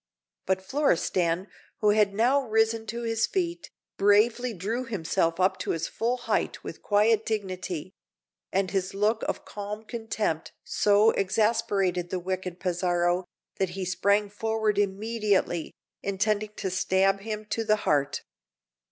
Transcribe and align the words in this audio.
But 0.47 0.63
Florestan, 0.63 1.47
who 1.81 1.91
had 1.91 2.11
now 2.11 2.41
risen 2.41 2.87
to 2.87 3.03
his 3.03 3.27
feet, 3.27 3.69
bravely 3.97 4.51
drew 4.51 4.83
himself 4.85 5.39
up 5.39 5.59
to 5.59 5.69
his 5.69 5.87
full 5.87 6.17
height 6.17 6.63
with 6.63 6.81
quiet 6.81 7.23
dignity; 7.23 7.93
and 8.51 8.71
his 8.71 8.95
look 8.95 9.21
of 9.27 9.45
calm 9.45 9.83
contempt 9.85 10.53
so 10.63 11.11
exasperated 11.11 12.09
the 12.09 12.17
wicked 12.17 12.59
Pizarro, 12.59 13.25
that 13.57 13.69
he 13.77 13.85
sprang 13.85 14.27
forward 14.31 14.79
immediately, 14.79 15.71
intending 16.01 16.49
to 16.55 16.71
stab 16.71 17.19
him 17.19 17.45
to 17.51 17.63
the 17.63 17.75
heart. 17.85 18.23